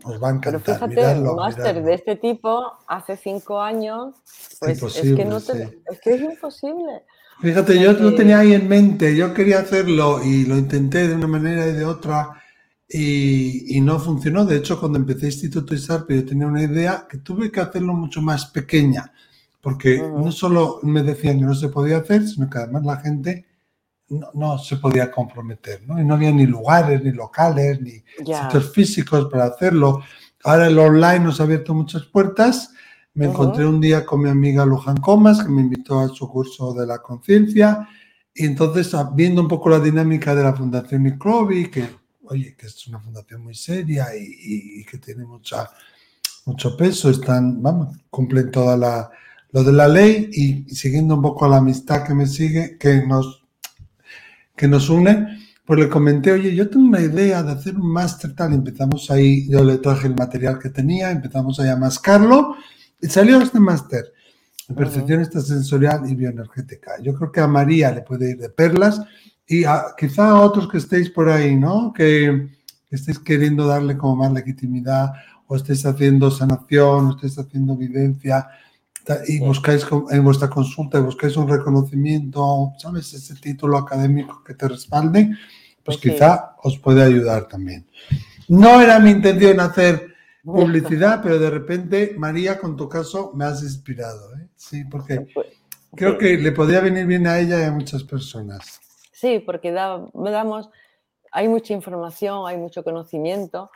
os 0.04 0.22
va 0.22 0.28
a 0.28 0.32
encantar. 0.32 0.62
Pero 0.62 0.90
fíjate, 0.90 1.20
un 1.20 1.36
máster 1.36 1.82
de 1.82 1.94
este 1.94 2.16
tipo 2.16 2.72
hace 2.86 3.16
cinco 3.16 3.60
años, 3.60 4.14
pues 4.60 4.82
es 4.82 5.14
que, 5.14 5.24
no 5.24 5.38
es 5.38 6.00
que 6.02 6.14
es 6.14 6.20
imposible. 6.20 7.02
Fíjate, 7.40 7.78
yo 7.78 7.92
lo 7.92 8.14
tenía 8.14 8.38
ahí 8.38 8.54
en 8.54 8.66
mente, 8.66 9.14
yo 9.14 9.34
quería 9.34 9.60
hacerlo 9.60 10.22
y 10.24 10.46
lo 10.46 10.56
intenté 10.56 11.06
de 11.06 11.14
una 11.14 11.26
manera 11.26 11.66
y 11.66 11.72
de 11.72 11.84
otra 11.84 12.42
y, 12.88 13.80
no 13.80 13.98
funcionó. 13.98 14.44
De 14.44 14.56
hecho, 14.56 14.80
cuando 14.80 14.98
empecé 14.98 15.26
Instituto 15.26 15.74
ISARP 15.74 16.10
yo 16.10 16.24
tenía 16.24 16.46
una 16.46 16.62
idea 16.62 17.06
que 17.08 17.18
tuve 17.18 17.50
que 17.50 17.60
hacerlo 17.60 17.92
mucho 17.92 18.22
más 18.22 18.46
pequeña, 18.46 19.12
porque 19.60 19.98
no 19.98 20.32
solo 20.32 20.80
me 20.82 21.02
decían 21.02 21.38
que 21.38 21.44
no 21.44 21.54
se 21.54 21.68
podía 21.68 21.98
hacer, 21.98 22.26
sino 22.26 22.48
que 22.48 22.58
además 22.58 22.84
la 22.84 22.96
gente 22.98 23.44
no, 24.08 24.58
se 24.58 24.76
podía 24.76 25.10
comprometer, 25.10 25.82
¿no? 25.86 26.00
Y 26.00 26.04
no 26.04 26.14
había 26.14 26.32
ni 26.32 26.46
lugares, 26.46 27.02
ni 27.02 27.12
locales, 27.12 27.80
ni 27.80 28.02
sitios 28.16 28.72
físicos 28.72 29.28
para 29.30 29.46
hacerlo. 29.46 30.02
Ahora 30.44 30.68
el 30.68 30.78
online 30.78 31.20
nos 31.20 31.40
ha 31.40 31.44
abierto 31.44 31.74
muchas 31.74 32.04
puertas. 32.04 32.72
Me 33.14 33.26
encontré 33.26 33.66
un 33.66 33.80
día 33.80 34.04
con 34.04 34.20
mi 34.20 34.28
amiga 34.28 34.64
Luján 34.66 34.98
Comas, 34.98 35.42
que 35.42 35.50
me 35.50 35.62
invitó 35.62 36.00
a 36.00 36.08
su 36.08 36.28
curso 36.28 36.72
de 36.74 36.86
la 36.86 36.98
conciencia. 36.98 37.88
Y 38.34 38.44
entonces, 38.44 38.94
viendo 39.14 39.40
un 39.40 39.48
poco 39.48 39.70
la 39.70 39.80
dinámica 39.80 40.34
de 40.34 40.44
la 40.44 40.54
Fundación 40.54 41.06
Iclovi, 41.06 41.70
que 41.70 41.88
oye, 42.28 42.54
que 42.56 42.66
es 42.66 42.86
una 42.86 43.00
fundación 43.00 43.42
muy 43.42 43.54
seria 43.54 44.08
y, 44.16 44.84
que 44.84 44.98
tiene 44.98 45.24
mucha, 45.24 45.70
mucho 46.44 46.76
peso, 46.76 47.10
están, 47.10 47.62
vamos, 47.62 47.96
cumplen 48.10 48.50
toda 48.50 48.76
la, 48.76 49.10
lo 49.50 49.64
de 49.64 49.72
la 49.72 49.88
ley 49.88 50.30
y, 50.32 50.74
siguiendo 50.74 51.14
un 51.14 51.22
poco 51.22 51.48
la 51.48 51.58
amistad 51.58 52.04
que 52.04 52.14
me 52.14 52.26
sigue, 52.26 52.76
que 52.78 53.06
nos, 53.06 53.45
que 54.56 54.66
nos 54.66 54.88
une, 54.88 55.38
pues 55.64 55.80
le 55.80 55.88
comenté, 55.88 56.32
oye, 56.32 56.54
yo 56.54 56.70
tengo 56.70 56.86
una 56.86 57.00
idea 57.00 57.42
de 57.42 57.52
hacer 57.52 57.76
un 57.76 57.90
máster 57.90 58.34
tal, 58.34 58.52
empezamos 58.52 59.10
ahí, 59.10 59.48
yo 59.48 59.64
le 59.64 59.78
traje 59.78 60.06
el 60.06 60.14
material 60.14 60.58
que 60.58 60.70
tenía, 60.70 61.10
empezamos 61.10 61.58
ahí 61.58 61.68
a 61.68 61.76
mascarlo 61.76 62.56
y 63.00 63.08
salió 63.08 63.40
este 63.40 63.58
máster 63.58 64.12
de 64.68 64.74
percepción 64.74 65.20
extrasensorial 65.20 66.08
y 66.08 66.14
bioenergética. 66.14 66.92
Yo 67.02 67.14
creo 67.14 67.32
que 67.32 67.40
a 67.40 67.48
María 67.48 67.92
le 67.92 68.02
puede 68.02 68.30
ir 68.30 68.38
de 68.38 68.48
perlas 68.48 69.00
y 69.46 69.64
quizá 69.98 70.30
a 70.30 70.40
otros 70.40 70.68
que 70.68 70.78
estéis 70.78 71.10
por 71.10 71.28
ahí, 71.28 71.56
¿no? 71.56 71.92
Que, 71.92 72.54
estéis 72.88 73.18
queriendo 73.18 73.66
darle 73.66 73.98
como 73.98 74.16
más 74.16 74.32
legitimidad 74.32 75.12
o 75.48 75.56
estéis 75.56 75.84
haciendo 75.84 76.30
sanación, 76.30 77.06
o 77.06 77.10
estéis 77.10 77.38
haciendo 77.38 77.74
evidencia 77.74 78.48
y 79.26 79.38
buscáis 79.40 79.86
en 80.10 80.24
vuestra 80.24 80.48
consulta, 80.48 81.00
buscáis 81.00 81.36
un 81.36 81.48
reconocimiento, 81.48 82.72
¿sabes? 82.78 83.12
Ese 83.14 83.34
título 83.36 83.78
académico 83.78 84.42
que 84.44 84.54
te 84.54 84.68
respalde, 84.68 85.30
pues 85.84 85.98
quizá 85.98 86.56
os 86.62 86.78
puede 86.78 87.02
ayudar 87.02 87.46
también. 87.46 87.86
No 88.48 88.80
era 88.80 88.98
mi 88.98 89.10
intención 89.10 89.60
hacer 89.60 90.14
publicidad, 90.44 91.20
pero 91.22 91.38
de 91.38 91.50
repente, 91.50 92.14
María, 92.16 92.58
con 92.58 92.76
tu 92.76 92.88
caso, 92.88 93.32
me 93.34 93.44
has 93.44 93.62
inspirado, 93.62 94.34
¿eh? 94.36 94.48
Sí, 94.56 94.84
porque 94.84 95.26
pues, 95.32 95.46
creo 95.94 96.18
que 96.18 96.36
le 96.36 96.52
podría 96.52 96.80
venir 96.80 97.06
bien 97.06 97.26
a 97.26 97.38
ella 97.38 97.60
y 97.60 97.64
a 97.64 97.72
muchas 97.72 98.02
personas. 98.04 98.80
Sí, 99.12 99.42
porque 99.44 99.72
damos, 99.72 100.70
hay 101.32 101.48
mucha 101.48 101.72
información, 101.72 102.46
hay 102.46 102.56
mucho 102.56 102.84
conocimiento. 102.84 103.70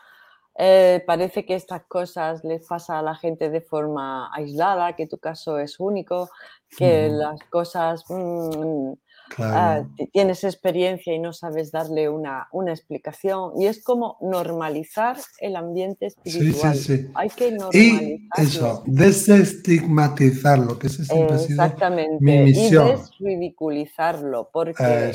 Eh, 0.63 1.03
parece 1.07 1.47
que 1.47 1.55
estas 1.55 1.85
cosas 1.85 2.45
les 2.45 2.67
pasa 2.67 2.99
a 2.99 3.03
la 3.03 3.15
gente 3.15 3.49
de 3.49 3.63
forma 3.63 4.31
aislada, 4.35 4.95
que 4.95 5.07
tu 5.07 5.17
caso 5.17 5.59
es 5.59 5.81
único, 5.81 6.29
que 6.77 7.09
las 7.09 7.41
cosas 7.45 8.05
mm, 8.11 8.93
ah, 9.39 9.83
tienes 10.13 10.45
experiencia 10.45 11.15
y 11.15 11.19
no 11.19 11.33
sabes 11.33 11.73
darle 11.73 12.11
una, 12.11 12.47
explicación. 12.69 13.53
Y 13.59 13.69
es 13.69 13.83
como 13.83 14.19
normalizar 14.21 15.17
el 15.39 15.57
ambiente 15.57 16.09
espiritual. 16.09 16.75
Sí, 16.75 16.83
sí, 16.83 16.97
sí. 16.99 17.11
Hay 17.15 17.31
que 17.31 17.53
normalizarlo. 17.53 18.19
Y 18.37 18.43
eso, 18.43 18.83
desestigmatizarlo, 18.85 20.79
que 20.79 20.89
ese 20.89 21.07
siempre 21.07 21.37
Exactamente. 21.37 22.19
mi 22.21 22.37
misión. 22.37 22.87
Y 22.87 22.91
desridiculizarlo, 22.91 24.51
porque 24.53 25.15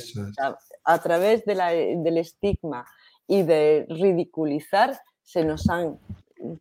a, 0.85 0.97
través 1.03 1.45
del 1.45 2.17
estigma 2.17 2.87
y 3.27 3.43
de 3.43 3.85
ridiculizar 3.89 4.99
se 5.25 5.43
nos 5.43 5.69
han 5.69 5.99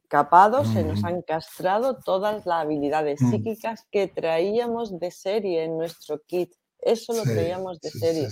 capado, 0.09 0.65
se 0.65 0.83
nos 0.83 1.03
mm. 1.03 1.07
han 1.07 1.23
castrado 1.23 1.99
todas 1.99 2.47
las 2.47 2.65
habilidades 2.65 3.21
mm. 3.21 3.31
psíquicas 3.31 3.87
que 3.91 4.09
traíamos 4.09 4.99
de 4.99 5.11
serie 5.11 5.65
en 5.65 5.77
nuestro 5.79 6.21
kit. 6.27 6.53
Eso 6.81 7.13
lo 7.13 7.23
traíamos 7.23 7.81
de 7.81 7.91
serie. 7.91 8.29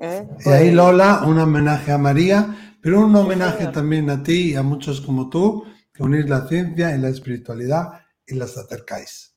¿Eh? 0.00 0.28
Y 0.44 0.48
ahí 0.50 0.64
pues 0.64 0.74
Lola, 0.74 1.22
un 1.26 1.38
homenaje 1.38 1.92
a 1.92 1.98
María, 1.98 2.76
pero 2.82 3.00
un 3.00 3.14
homenaje 3.16 3.68
también 3.68 4.10
a 4.10 4.22
ti 4.22 4.52
y 4.52 4.54
a 4.56 4.62
muchos 4.62 5.00
como 5.00 5.30
tú, 5.30 5.64
que 5.92 6.02
unís 6.02 6.28
la 6.28 6.46
ciencia 6.46 6.94
y 6.94 6.98
la 6.98 7.08
espiritualidad 7.08 8.00
y 8.26 8.34
las 8.34 8.58
acercáis. 8.58 9.34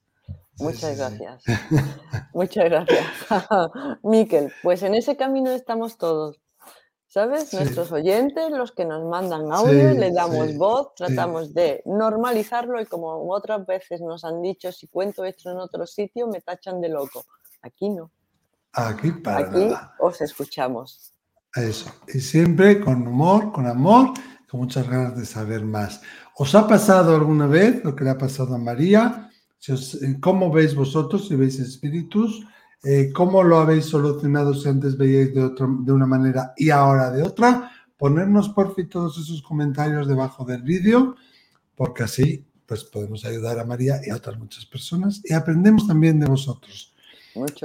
Muchas 0.60 0.98
gracias. 0.98 1.44
Muchas 2.34 2.66
gracias. 2.66 3.06
Miquel, 4.04 4.52
pues 4.62 4.84
en 4.84 4.94
ese 4.94 5.16
camino 5.16 5.52
estamos 5.52 5.98
todos. 5.98 6.42
¿Sabes? 7.10 7.52
Nuestros 7.56 7.92
oyentes, 7.92 8.52
los 8.52 8.72
que 8.72 8.86
nos 8.86 9.04
mandan 9.04 9.52
audio, 9.52 9.94
le 9.94 10.12
damos 10.12 10.56
voz, 10.56 10.94
tratamos 10.94 11.56
de 11.56 11.82
normalizarlo 11.86 12.80
y 12.80 12.86
como 12.86 13.28
otras 13.34 13.66
veces 13.66 14.00
nos 14.00 14.24
han 14.24 14.44
dicho, 14.44 14.72
si 14.72 14.86
cuento 14.88 15.26
esto 15.26 15.50
en 15.50 15.58
otro 15.58 15.88
sitio, 15.88 16.28
me 16.28 16.40
tachan 16.40 16.80
de 16.80 16.90
loco. 16.90 17.26
Aquí 17.64 17.90
no. 17.90 18.12
Aquí 18.74 19.12
para 19.12 19.48
Aquí 19.48 19.74
os 20.00 20.22
escuchamos. 20.22 21.16
Eso. 21.56 21.90
Y 22.14 22.20
siempre 22.20 22.80
con 22.80 23.08
humor, 23.08 23.52
con 23.52 23.66
amor, 23.66 24.14
con 24.48 24.60
muchas 24.60 24.88
ganas 24.88 25.18
de 25.18 25.26
saber 25.26 25.66
más. 25.66 26.04
¿Os 26.38 26.54
ha 26.54 26.68
pasado 26.68 27.16
alguna 27.16 27.48
vez 27.48 27.84
lo 27.84 27.96
que 27.96 28.04
le 28.04 28.12
ha 28.12 28.20
pasado 28.20 28.54
a 28.54 28.60
María? 28.60 29.32
¿Cómo 30.22 30.52
veis 30.52 30.76
vosotros 30.76 31.28
si 31.28 31.36
veis 31.36 31.60
espíritus? 31.60 32.46
Eh, 32.84 33.12
cómo 33.14 33.44
lo 33.44 33.60
habéis 33.60 33.86
solucionado 33.86 34.54
si 34.54 34.70
antes 34.70 34.98
veíais 34.98 35.34
de, 35.34 35.50
de 35.50 35.92
una 35.92 36.06
manera 36.06 36.54
y 36.56 36.70
ahora 36.70 37.12
de 37.12 37.24
otra. 37.24 37.72
Ponernos 37.98 38.50
por 38.50 38.74
fin 38.76 38.88
todos 38.88 39.18
esos 39.18 39.42
comentarios 39.42 40.08
debajo 40.08 40.46
del 40.46 40.62
vídeo, 40.62 41.16
porque 41.76 42.04
así 42.04 42.46
pues 42.66 42.84
podemos 42.84 43.26
ayudar 43.26 43.60
a 43.60 43.66
María 43.66 44.00
y 44.06 44.12
a 44.12 44.16
otras 44.16 44.38
muchas 44.38 44.64
personas 44.64 45.22
y 45.24 45.34
aprendemos 45.34 45.88
también 45.88 46.20
de 46.20 46.28
vosotros. 46.28 46.94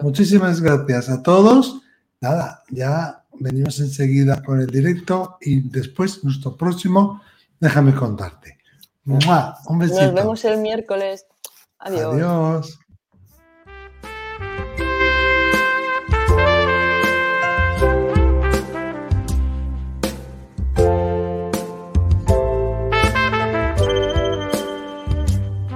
Muchísimas 0.02 0.60
gracias 0.60 1.10
a 1.10 1.22
todos. 1.22 1.82
Nada, 2.20 2.62
ya 2.70 3.22
venimos 3.38 3.78
enseguida 3.80 4.42
con 4.42 4.60
el 4.60 4.66
directo 4.66 5.36
y 5.42 5.60
después 5.60 6.24
nuestro 6.24 6.56
próximo, 6.56 7.20
déjame 7.60 7.94
contarte. 7.94 8.58
Un 9.04 9.78
besito. 9.78 10.02
Nos 10.02 10.14
vemos 10.14 10.44
el 10.46 10.58
miércoles. 10.58 11.26
Adiós. 11.78 12.14
Adiós. 12.14 12.78